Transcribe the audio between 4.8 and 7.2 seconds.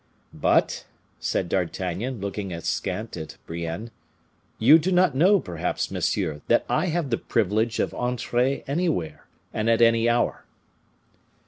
not know, perhaps, monsieur, that I have the